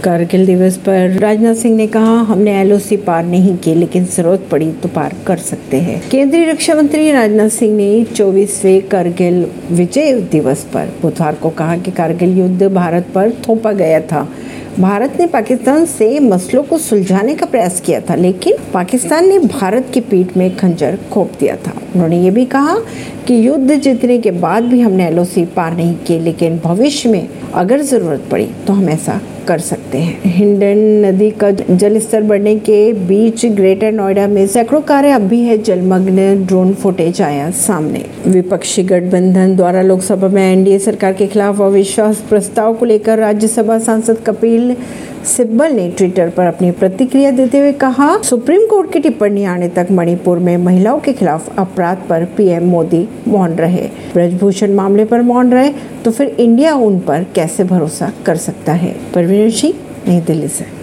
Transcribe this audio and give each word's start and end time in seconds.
कारगिल 0.00 0.46
दिवस 0.46 0.76
पर 0.76 1.18
राजनाथ 1.20 1.54
सिंह 1.54 1.76
ने 1.76 1.86
कहा, 1.86 2.12
हमने 2.20 2.60
एलओसी 2.60 2.96
पार 2.96 3.24
नहीं 3.24 3.56
की 3.56 3.74
लेकिन 3.74 4.04
ज़रूरत 4.04 4.46
पड़ी 4.50 4.70
तो 4.72 4.88
पार 4.88 5.14
कर 5.26 5.36
सकते 5.36 5.76
हैं। 5.76 6.00
केंद्रीय 6.10 6.44
रक्षा 6.44 6.74
मंत्री 6.74 7.10
राजनाथ 7.12 7.48
सिंह 7.48 7.76
ने 7.76 8.04
24वें 8.04 8.88
कारगिल 8.88 9.44
विजय 9.70 10.12
दिवस 10.32 10.64
पर 10.64 10.92
बुधवार 11.02 11.34
को 11.34 11.50
कहा 11.50 11.76
कि 11.76 11.90
कारगिल 11.90 12.38
युद्ध 12.38 12.68
भारत 12.68 13.06
पर 13.14 13.30
थोपा 13.48 13.72
गया 13.72 14.00
था। 14.00 14.28
भारत 14.78 15.16
ने 15.20 15.26
पाकिस्तान 15.26 15.84
से 15.84 16.18
मसलों 16.20 16.62
को 16.62 16.78
सुलझाने 16.78 17.34
का 17.34 17.46
प्रयास 17.46 17.80
किया 17.80 18.00
था, 18.00 18.14
लेकिन 18.14 18.56
पाकिस्तान 18.74 19.28
ने 19.28 19.38
भारत 19.38 19.90
की 19.94 20.00
पीठ 20.00 20.36
में 20.36 20.56
खंजर 20.56 20.98
खोप 21.12 21.32
दिया 21.40 21.56
था। 21.56 21.79
उन्होंने 21.94 22.20
ये 22.22 22.30
भी 22.30 22.44
कहा 22.46 22.76
कि 23.26 23.46
युद्ध 23.46 23.74
जीतने 23.74 24.18
के 24.18 24.30
बाद 24.30 24.64
भी 24.64 24.80
हमने 24.80 25.06
एलओसी 25.06 25.44
पार 25.56 25.76
नहीं 25.76 25.94
की 26.06 26.18
लेकिन 26.18 26.60
भविष्य 26.64 27.08
में 27.08 27.28
अगर 27.54 27.80
ज़रूरत 27.82 28.28
पड़ी 28.30 28.48
तो 28.66 28.72
हम 28.72 28.88
ऐसा 28.88 29.20
कर 29.48 29.58
सकते 29.58 29.98
हैं। 29.98 30.32
हिंडन 30.32 30.78
नदी 31.04 31.30
का 31.40 31.50
जल 31.50 31.98
स्तर 31.98 32.22
बढ़ने 32.22 32.54
के 32.58 32.92
बीच 33.06 33.44
ग्रेटर 33.46 33.92
नोएडा 33.92 34.26
में 34.26 34.46
सैकड़ों 34.46 34.80
कारें 34.80 35.12
अब 35.12 35.22
भी 35.22 35.40
है। 35.42 35.56
जलमग्न 35.58 36.44
ड्रोन 36.46 36.72
फुटेज 36.74 37.20
आया 37.22 37.50
सामने। 37.50 38.04
विपक्षी 38.26 38.82
गठबंधन 38.82 39.56
द्वारा 39.56 39.82
लोकसभा 39.82 40.28
में 40.28 40.42
एनडीए 40.42 40.78
सरकार 40.78 41.12
के 41.12 41.26
खिलाफ 41.26 41.60
अविश्वास 41.60 42.20
प्रस्ताव 42.28 42.74
को 42.74 42.84
लेकर 42.84 43.18
राज्यसभा 43.18 43.78
सांसद 43.78 44.18
कपिल 44.26 44.74
सिब्बल 45.26 45.72
ने 45.72 45.88
ट्विटर 45.90 46.30
पर 46.30 46.46
अपनी 46.46 46.70
प्रतिक्रिया 46.70 47.30
देते 47.30 47.58
हुए 47.58 47.72
कहा, 47.72 48.16
सुप्रीम 48.22 48.66
कोर्ट 48.66 48.92
की 48.92 49.00
टिप्पणी 49.00 49.44
आने 49.44 49.68
तक 49.68 49.88
मणिपुर 49.90 50.38
में 50.38 50.56
महिलाओं 50.56 51.00
के 51.00 51.12
खिलाफ 51.12 51.58
अपराध 51.58 51.98
पर 52.08 52.24
पीएम 52.36 52.64
मोदी 52.64 53.06
मौन 53.28 53.54
रहे। 53.54 53.88
ब्रजभूषण 54.14 54.74
मामले 54.74 55.04
पर 55.04 55.22
मौन 55.22 55.52
रहे 55.52 55.72
तो 56.04 56.10
फिर 56.10 56.28
इंडिया 56.28 56.74
उन 56.74 56.98
पर 57.00 57.26
कैसे 57.34 57.64
भरोसा 57.64 58.12
कर 58.26 58.36
सकता 58.38 58.72
है? 58.72 58.96
परवीन 59.14 59.50
सिंह, 59.50 59.74
नई 60.08 60.20
दिल्ली 60.20 60.48
से। 60.48 60.79